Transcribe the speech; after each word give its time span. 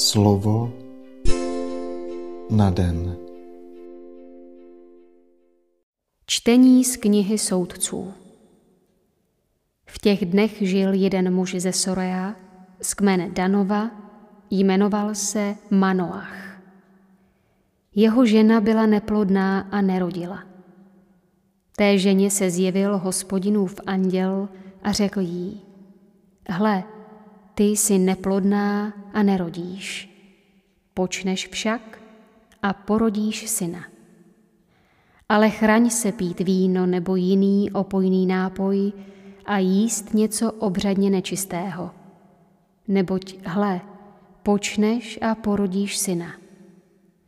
Slovo 0.00 0.72
na 2.50 2.70
den. 2.70 3.16
Čtení 6.26 6.84
z 6.84 6.96
knihy 6.96 7.38
soudců. 7.38 8.12
V 9.86 9.98
těch 9.98 10.26
dnech 10.26 10.62
žil 10.62 10.92
jeden 10.92 11.34
muž 11.34 11.54
ze 11.58 11.72
Sorea 11.72 12.34
z 12.80 12.94
kmene 12.94 13.30
Danova, 13.30 13.90
jmenoval 14.50 15.14
se 15.14 15.56
Manoach. 15.70 16.62
Jeho 17.94 18.26
žena 18.26 18.60
byla 18.60 18.86
neplodná 18.86 19.60
a 19.60 19.80
nerodila. 19.80 20.44
Té 21.76 21.98
ženě 21.98 22.30
se 22.30 22.50
zjevil 22.50 22.98
hospodinův 22.98 23.80
anděl 23.86 24.48
a 24.82 24.92
řekl 24.92 25.20
jí, 25.20 25.60
hle, 26.48 26.84
ty 27.54 27.64
jsi 27.64 27.98
neplodná 27.98 28.92
a 29.12 29.22
nerodíš. 29.22 30.10
Počneš 30.94 31.48
však 31.48 32.02
a 32.62 32.72
porodíš 32.72 33.48
syna. 33.48 33.84
Ale 35.28 35.50
chraň 35.50 35.90
se 35.90 36.12
pít 36.12 36.40
víno 36.40 36.86
nebo 36.86 37.16
jiný 37.16 37.70
opojný 37.70 38.26
nápoj 38.26 38.92
a 39.46 39.58
jíst 39.58 40.14
něco 40.14 40.52
obřadně 40.52 41.10
nečistého. 41.10 41.90
Neboť, 42.88 43.34
hle, 43.44 43.80
počneš 44.42 45.18
a 45.22 45.34
porodíš 45.34 45.98
syna. 45.98 46.32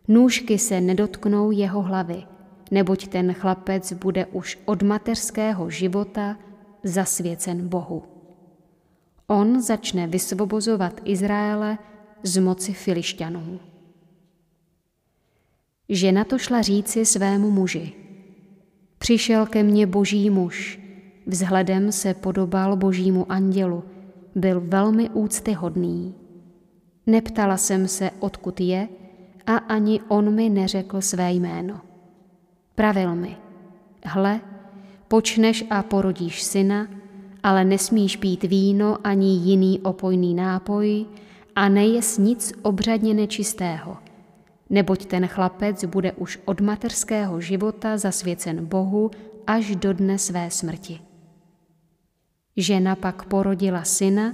Nůžky 0.08 0.58
se 0.58 0.80
nedotknou 0.80 1.50
jeho 1.50 1.82
hlavy, 1.82 2.22
neboť 2.70 3.08
ten 3.08 3.32
chlapec 3.32 3.92
bude 3.92 4.26
už 4.26 4.58
od 4.64 4.82
mateřského 4.82 5.70
života 5.70 6.36
zasvěcen 6.84 7.68
Bohu. 7.68 8.11
On 9.32 9.60
začne 9.60 10.06
vysvobozovat 10.06 11.00
Izraele 11.04 11.78
z 12.22 12.38
moci 12.38 12.72
filišťanů. 12.72 13.60
Žena 15.88 16.24
to 16.24 16.38
šla 16.38 16.62
říci 16.62 17.06
svému 17.06 17.50
muži. 17.50 17.92
Přišel 18.98 19.46
ke 19.46 19.62
mně 19.62 19.86
boží 19.86 20.30
muž, 20.30 20.80
vzhledem 21.26 21.92
se 21.92 22.14
podobal 22.14 22.76
božímu 22.76 23.32
andělu, 23.32 23.84
byl 24.34 24.60
velmi 24.60 25.10
úctyhodný. 25.10 26.14
Neptala 27.06 27.56
jsem 27.56 27.88
se, 27.88 28.10
odkud 28.20 28.60
je, 28.60 28.88
a 29.46 29.56
ani 29.56 30.00
on 30.08 30.34
mi 30.34 30.50
neřekl 30.50 31.00
své 31.00 31.32
jméno. 31.32 31.80
Pravil 32.74 33.14
mi, 33.14 33.36
hle, 34.04 34.40
počneš 35.08 35.64
a 35.70 35.82
porodíš 35.82 36.42
syna, 36.42 37.01
ale 37.42 37.64
nesmíš 37.64 38.16
pít 38.16 38.42
víno 38.44 38.98
ani 39.04 39.36
jiný 39.36 39.80
opojný 39.80 40.34
nápoj 40.34 41.06
a 41.56 41.68
nejes 41.68 42.18
nic 42.18 42.52
obřadně 42.62 43.14
nečistého, 43.14 43.96
neboť 44.70 45.06
ten 45.06 45.26
chlapec 45.26 45.84
bude 45.84 46.12
už 46.12 46.38
od 46.44 46.60
materského 46.60 47.40
života 47.40 47.98
zasvěcen 47.98 48.66
Bohu 48.66 49.10
až 49.46 49.76
do 49.76 49.92
dne 49.92 50.18
své 50.18 50.50
smrti. 50.50 51.00
Žena 52.56 52.96
pak 52.96 53.24
porodila 53.24 53.84
syna 53.84 54.32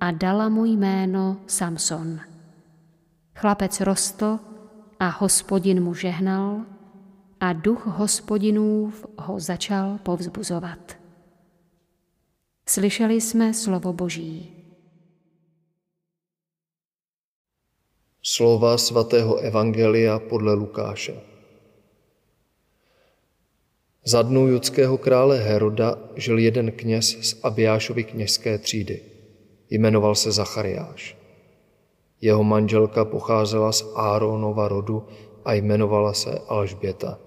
a 0.00 0.10
dala 0.10 0.48
mu 0.48 0.64
jméno 0.64 1.36
Samson. 1.46 2.20
Chlapec 3.34 3.80
rostl 3.80 4.38
a 5.00 5.08
hospodin 5.08 5.82
mu 5.82 5.94
žehnal 5.94 6.60
a 7.40 7.52
duch 7.52 7.86
hospodinův 7.86 9.06
ho 9.18 9.40
začal 9.40 9.98
povzbuzovat. 10.02 11.05
Slyšeli 12.68 13.20
jsme 13.20 13.54
slovo 13.54 13.92
Boží. 13.92 14.52
Slova 18.22 18.78
svatého 18.78 19.36
Evangelia 19.36 20.18
podle 20.18 20.54
Lukáše. 20.54 21.20
Za 24.04 24.22
dnů 24.22 24.46
judského 24.46 24.98
krále 24.98 25.38
Heroda 25.38 25.98
žil 26.16 26.38
jeden 26.38 26.72
kněz 26.72 27.06
z 27.06 27.44
Abiášovy 27.44 28.04
kněžské 28.04 28.58
třídy. 28.58 29.02
Jmenoval 29.70 30.14
se 30.14 30.32
Zachariáš. 30.32 31.16
Jeho 32.20 32.44
manželka 32.44 33.04
pocházela 33.04 33.72
z 33.72 33.84
Áronova 33.94 34.68
rodu 34.68 35.06
a 35.44 35.52
jmenovala 35.52 36.12
se 36.12 36.38
Alžběta. 36.48 37.25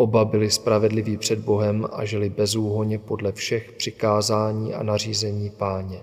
Oba 0.00 0.24
byli 0.24 0.50
spravedliví 0.50 1.16
před 1.16 1.38
Bohem 1.38 1.86
a 1.92 2.04
žili 2.04 2.28
bezúhoně 2.28 2.98
podle 2.98 3.32
všech 3.32 3.72
přikázání 3.72 4.74
a 4.74 4.82
nařízení 4.82 5.50
páně. 5.50 6.02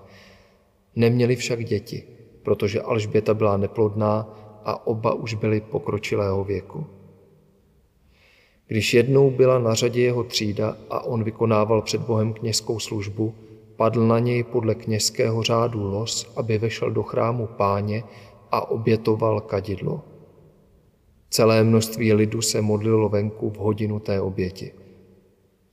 Neměli 0.95 1.35
však 1.35 1.65
děti, 1.65 2.03
protože 2.43 2.81
Alžběta 2.81 3.33
byla 3.33 3.57
neplodná 3.57 4.29
a 4.65 4.87
oba 4.87 5.13
už 5.13 5.33
byli 5.33 5.61
pokročilého 5.61 6.43
věku. 6.43 6.85
Když 8.67 8.93
jednou 8.93 9.31
byla 9.31 9.59
na 9.59 9.73
řadě 9.73 10.01
jeho 10.01 10.23
třída 10.23 10.77
a 10.89 11.05
on 11.05 11.23
vykonával 11.23 11.81
před 11.81 12.01
Bohem 12.01 12.33
kněžskou 12.33 12.79
službu, 12.79 13.35
padl 13.75 14.07
na 14.07 14.19
něj 14.19 14.43
podle 14.43 14.75
kněžského 14.75 15.43
řádu 15.43 15.83
los, 15.83 16.33
aby 16.35 16.57
vešel 16.57 16.91
do 16.91 17.03
chrámu 17.03 17.47
páně 17.47 18.03
a 18.51 18.71
obětoval 18.71 19.41
kadidlo. 19.41 20.01
Celé 21.29 21.63
množství 21.63 22.13
lidu 22.13 22.41
se 22.41 22.61
modlilo 22.61 23.09
venku 23.09 23.49
v 23.49 23.57
hodinu 23.57 23.99
té 23.99 24.21
oběti. 24.21 24.71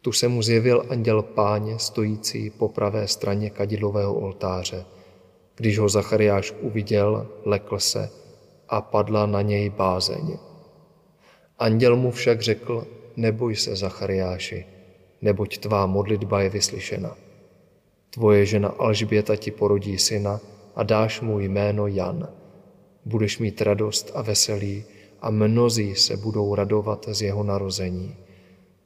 Tu 0.01 0.13
se 0.13 0.29
mu 0.29 0.43
zjevil 0.43 0.87
anděl 0.89 1.23
páně 1.23 1.79
stojící 1.79 2.51
po 2.51 2.69
pravé 2.69 3.09
straně 3.09 3.51
kadidlového 3.51 4.15
oltáře. 4.15 4.85
Když 5.57 5.79
ho 5.79 5.89
Zachariáš 5.89 6.55
uviděl, 6.61 7.29
lekl 7.45 7.79
se 7.79 8.11
a 8.69 8.81
padla 8.81 9.27
na 9.27 9.43
něj 9.43 9.71
bázeň. 9.71 10.39
Anděl 11.59 11.97
mu 11.97 12.11
však 12.11 12.41
řekl, 12.41 12.87
neboj 13.17 13.57
se, 13.57 13.77
Zachariáši, 13.77 14.65
neboť 15.23 15.59
tvá 15.59 15.87
modlitba 15.87 16.43
je 16.43 16.51
vyslyšena. 16.51 17.17
Tvoje 18.11 18.47
žena 18.47 18.69
Alžběta 18.69 19.37
ti 19.37 19.51
porodí 19.51 19.99
syna 19.99 20.41
a 20.75 20.83
dáš 20.83 21.21
mu 21.21 21.41
jméno 21.41 21.87
Jan. 21.87 22.29
Budeš 23.05 23.39
mít 23.39 23.63
radost 23.63 24.11
a 24.15 24.23
veselí 24.23 24.85
a 25.25 25.31
mnozí 25.31 25.95
se 25.95 26.17
budou 26.17 26.55
radovat 26.55 27.09
z 27.13 27.23
jeho 27.23 27.43
narození. 27.43 28.17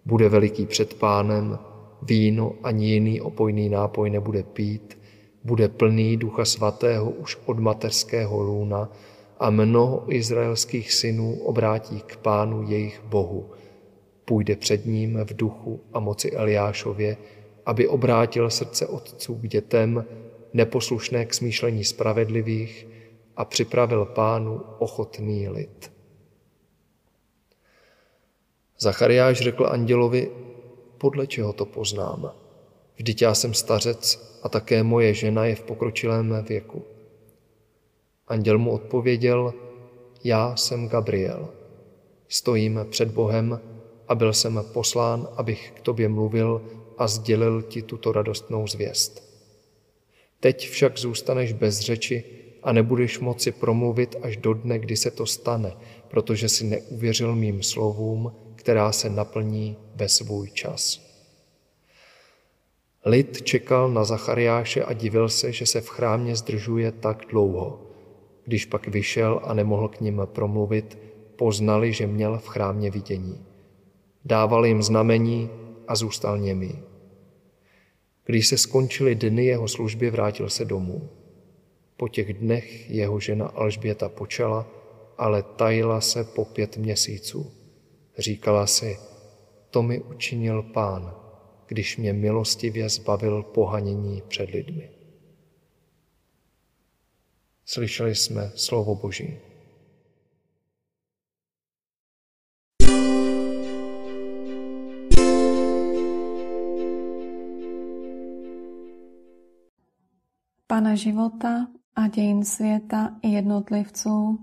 Bude 0.04 0.28
veliký 0.28 0.66
před 0.66 0.94
pánem, 0.94 1.58
víno 2.02 2.54
ani 2.62 2.86
jiný 2.86 3.20
opojný 3.20 3.68
nápoj 3.68 4.10
nebude 4.10 4.42
pít, 4.42 4.98
bude 5.44 5.68
plný 5.68 6.16
ducha 6.16 6.44
svatého 6.44 7.10
už 7.10 7.38
od 7.46 7.58
mateřského 7.58 8.42
lůna 8.42 8.92
a 9.38 9.50
mnoho 9.50 10.04
izraelských 10.14 10.92
synů 10.92 11.34
obrátí 11.34 12.00
k 12.06 12.16
pánu 12.16 12.62
jejich 12.62 13.02
bohu. 13.04 13.50
Půjde 14.24 14.56
před 14.56 14.86
ním 14.86 15.18
v 15.24 15.36
duchu 15.36 15.80
a 15.92 16.00
moci 16.00 16.30
Eliášově, 16.30 17.16
aby 17.66 17.88
obrátil 17.88 18.50
srdce 18.50 18.86
otců 18.86 19.34
k 19.34 19.48
dětem, 19.48 20.04
neposlušné 20.52 21.24
k 21.24 21.34
smýšlení 21.34 21.84
spravedlivých 21.84 22.86
a 23.36 23.44
připravil 23.44 24.04
pánu 24.04 24.60
ochotný 24.78 25.48
lid. 25.48 25.97
Zachariáš 28.80 29.38
řekl 29.38 29.66
andělovi, 29.66 30.30
podle 30.98 31.26
čeho 31.26 31.52
to 31.52 31.66
poznám? 31.66 32.32
Vždyť 32.96 33.22
já 33.22 33.34
jsem 33.34 33.54
stařec 33.54 34.28
a 34.42 34.48
také 34.48 34.82
moje 34.82 35.14
žena 35.14 35.44
je 35.44 35.54
v 35.54 35.62
pokročilém 35.62 36.44
věku. 36.48 36.82
Anděl 38.28 38.58
mu 38.58 38.70
odpověděl, 38.70 39.54
já 40.24 40.56
jsem 40.56 40.88
Gabriel. 40.88 41.48
Stojím 42.28 42.86
před 42.90 43.10
Bohem 43.10 43.60
a 44.08 44.14
byl 44.14 44.32
jsem 44.32 44.64
poslán, 44.72 45.28
abych 45.36 45.72
k 45.76 45.80
tobě 45.80 46.08
mluvil 46.08 46.62
a 46.98 47.08
sdělil 47.08 47.62
ti 47.62 47.82
tuto 47.82 48.12
radostnou 48.12 48.66
zvěst. 48.66 49.28
Teď 50.40 50.68
však 50.68 50.98
zůstaneš 50.98 51.52
bez 51.52 51.80
řeči 51.80 52.24
a 52.62 52.72
nebudeš 52.72 53.18
moci 53.18 53.52
promluvit 53.52 54.16
až 54.22 54.36
do 54.36 54.54
dne, 54.54 54.78
kdy 54.78 54.96
se 54.96 55.10
to 55.10 55.26
stane, 55.26 55.76
protože 56.08 56.48
si 56.48 56.64
neuvěřil 56.64 57.36
mým 57.36 57.62
slovům, 57.62 58.32
která 58.68 58.92
se 58.92 59.10
naplní 59.10 59.76
ve 59.94 60.08
svůj 60.08 60.50
čas. 60.50 61.00
Lid 63.04 63.42
čekal 63.42 63.88
na 63.90 64.04
Zachariáše 64.04 64.84
a 64.84 64.92
divil 64.92 65.28
se, 65.28 65.52
že 65.52 65.66
se 65.66 65.80
v 65.80 65.88
chrámě 65.88 66.36
zdržuje 66.36 66.92
tak 66.92 67.24
dlouho. 67.30 67.80
Když 68.44 68.64
pak 68.64 68.88
vyšel 68.88 69.40
a 69.44 69.54
nemohl 69.54 69.88
k 69.88 70.00
ním 70.00 70.22
promluvit, 70.24 70.98
poznali, 71.36 71.92
že 71.92 72.06
měl 72.06 72.38
v 72.38 72.48
chrámě 72.48 72.90
vidění. 72.90 73.46
Dával 74.24 74.66
jim 74.66 74.82
znamení 74.82 75.50
a 75.88 75.96
zůstal 75.96 76.38
němý. 76.38 76.82
Když 78.24 78.46
se 78.48 78.58
skončily 78.58 79.14
dny 79.14 79.44
jeho 79.44 79.68
služby, 79.68 80.10
vrátil 80.10 80.50
se 80.50 80.64
domů. 80.64 81.08
Po 81.96 82.08
těch 82.08 82.34
dnech 82.34 82.90
jeho 82.90 83.20
žena 83.20 83.46
Alžběta 83.46 84.08
počala, 84.08 84.66
ale 85.18 85.42
tajila 85.42 86.00
se 86.00 86.24
po 86.24 86.44
pět 86.44 86.76
měsíců. 86.76 87.57
Říkala 88.18 88.66
si, 88.66 88.98
to 89.70 89.82
mi 89.82 90.00
učinil 90.00 90.62
pán, 90.62 91.14
když 91.66 91.96
mě 91.96 92.12
milostivě 92.12 92.88
zbavil 92.88 93.42
pohanění 93.42 94.22
před 94.28 94.50
lidmi. 94.50 94.90
Slyšeli 97.64 98.14
jsme 98.14 98.52
slovo 98.54 98.94
Boží. 98.94 99.38
Pana 110.66 110.94
života 110.94 111.68
a 111.94 112.08
dějin 112.08 112.44
světa 112.44 113.18
i 113.22 113.28
jednotlivců, 113.28 114.38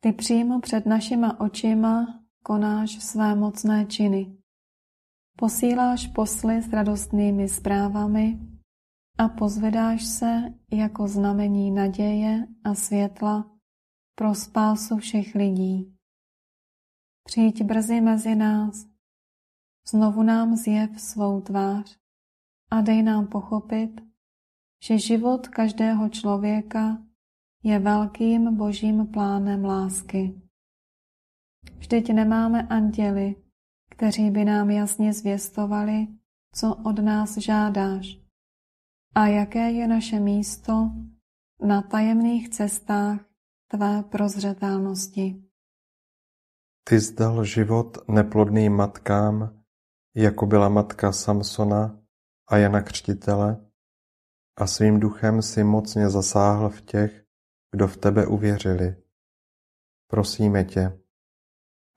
ty 0.00 0.12
přímo 0.12 0.60
před 0.60 0.86
našima 0.86 1.40
očima 1.40 2.24
konáš 2.48 3.04
své 3.04 3.34
mocné 3.34 3.86
činy. 3.86 4.36
Posíláš 5.36 6.06
posly 6.06 6.62
s 6.62 6.72
radostnými 6.72 7.48
zprávami 7.48 8.38
a 9.18 9.28
pozvedáš 9.28 10.04
se 10.04 10.54
jako 10.72 11.08
znamení 11.08 11.70
naděje 11.70 12.46
a 12.64 12.74
světla 12.74 13.50
pro 14.14 14.34
spásu 14.34 14.96
všech 14.96 15.34
lidí. 15.34 15.96
Přijď 17.24 17.62
brzy 17.62 18.00
mezi 18.00 18.34
nás, 18.34 18.86
znovu 19.88 20.22
nám 20.22 20.56
zjev 20.56 21.00
svou 21.00 21.40
tvář 21.40 21.98
a 22.70 22.80
dej 22.80 23.02
nám 23.02 23.26
pochopit, 23.26 24.00
že 24.84 24.98
život 24.98 25.48
každého 25.48 26.08
člověka 26.08 27.02
je 27.62 27.78
velkým 27.78 28.56
božím 28.56 29.06
plánem 29.06 29.64
lásky. 29.64 30.47
Vždyť 31.78 32.12
nemáme 32.12 32.62
anděli, 32.62 33.34
kteří 33.90 34.30
by 34.30 34.44
nám 34.44 34.70
jasně 34.70 35.12
zvěstovali, 35.12 36.06
co 36.54 36.74
od 36.74 36.98
nás 36.98 37.36
žádáš 37.36 38.28
a 39.14 39.26
jaké 39.26 39.70
je 39.70 39.88
naše 39.88 40.20
místo 40.20 40.90
na 41.66 41.82
tajemných 41.82 42.48
cestách 42.48 43.20
tvé 43.70 44.02
prozřetelnosti. 44.02 45.42
Ty 46.88 47.00
zdal 47.00 47.44
život 47.44 47.98
neplodným 48.08 48.72
matkám, 48.72 49.62
jako 50.16 50.46
byla 50.46 50.68
matka 50.68 51.12
Samsona 51.12 52.00
a 52.48 52.56
Jana 52.56 52.82
Křtitele, 52.82 53.66
a 54.58 54.66
svým 54.66 55.00
duchem 55.00 55.42
si 55.42 55.64
mocně 55.64 56.10
zasáhl 56.10 56.68
v 56.68 56.80
těch, 56.80 57.24
kdo 57.70 57.88
v 57.88 57.96
tebe 57.96 58.26
uvěřili. 58.26 58.96
Prosíme 60.10 60.64
tě, 60.64 61.00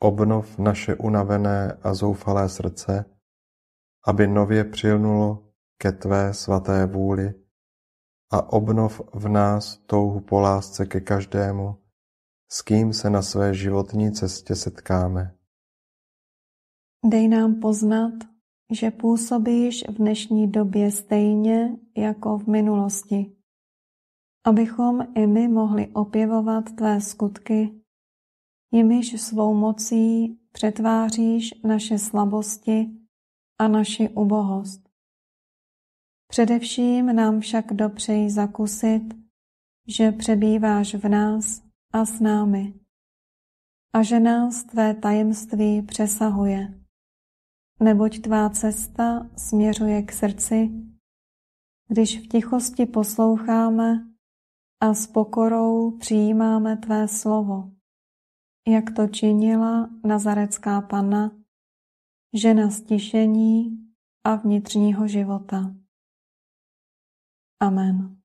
obnov 0.01 0.57
naše 0.57 0.95
unavené 0.95 1.77
a 1.83 1.93
zoufalé 1.93 2.49
srdce, 2.49 3.05
aby 4.07 4.27
nově 4.27 4.63
přilnulo 4.63 5.53
ke 5.77 5.91
tvé 5.91 6.33
svaté 6.33 6.85
vůli 6.85 7.33
a 8.31 8.53
obnov 8.53 9.01
v 9.13 9.27
nás 9.27 9.77
touhu 9.77 10.19
po 10.19 10.39
lásce 10.39 10.85
ke 10.85 11.01
každému, 11.01 11.77
s 12.51 12.61
kým 12.61 12.93
se 12.93 13.09
na 13.09 13.21
své 13.21 13.53
životní 13.53 14.11
cestě 14.11 14.55
setkáme. 14.55 15.35
Dej 17.05 17.27
nám 17.27 17.55
poznat, 17.59 18.13
že 18.71 18.91
působíš 18.91 19.83
v 19.89 19.93
dnešní 19.93 20.51
době 20.51 20.91
stejně 20.91 21.77
jako 21.97 22.37
v 22.37 22.47
minulosti, 22.47 23.35
abychom 24.45 25.07
i 25.15 25.27
my 25.27 25.47
mohli 25.47 25.87
opěvovat 25.87 26.75
tvé 26.75 27.01
skutky, 27.01 27.80
jimiž 28.71 29.21
svou 29.21 29.53
mocí 29.53 30.37
přetváříš 30.51 31.53
naše 31.63 31.97
slabosti 31.97 32.89
a 33.59 33.67
naši 33.67 34.09
ubohost. 34.09 34.89
Především 36.27 37.15
nám 37.15 37.39
však 37.39 37.73
dopřeji 37.73 38.29
zakusit, 38.29 39.03
že 39.87 40.11
přebýváš 40.11 40.95
v 40.95 41.09
nás 41.09 41.61
a 41.93 42.05
s 42.05 42.19
námi 42.19 42.73
a 43.93 44.03
že 44.03 44.19
nás 44.19 44.63
tvé 44.63 44.93
tajemství 44.93 45.81
přesahuje 45.81 46.81
neboť 47.81 48.21
tvá 48.21 48.49
cesta 48.49 49.29
směřuje 49.37 50.01
k 50.03 50.11
srdci, 50.11 50.71
když 51.87 52.19
v 52.19 52.27
tichosti 52.27 52.85
posloucháme 52.85 54.05
a 54.79 54.93
s 54.93 55.07
pokorou 55.07 55.91
přijímáme 55.91 56.77
tvé 56.77 57.07
slovo, 57.07 57.71
jak 58.67 58.95
to 58.95 59.07
činila 59.07 59.89
nazarecká 60.05 60.81
panna, 60.81 61.31
žena 62.33 62.69
stišení 62.69 63.77
a 64.23 64.35
vnitřního 64.35 65.07
života. 65.07 65.75
Amen. 67.59 68.17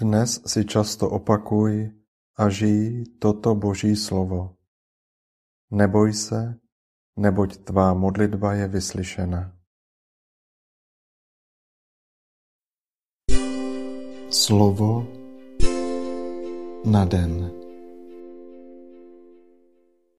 Dnes 0.00 0.40
si 0.48 0.64
často 0.64 1.10
opakuj 1.12 1.92
a 2.36 2.48
žij 2.48 3.04
toto 3.20 3.52
Boží 3.54 3.92
slovo. 3.96 4.56
Neboj 5.70 6.12
se, 6.12 6.56
neboť 7.18 7.66
tvá 7.66 7.94
modlitba 7.94 8.60
je 8.62 8.66
vyslyšena. 8.70 9.40
Slovo 14.30 15.06
na 16.86 17.02
den. 17.02 17.59